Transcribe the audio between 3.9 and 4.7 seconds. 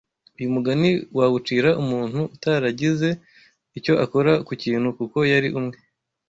akora ku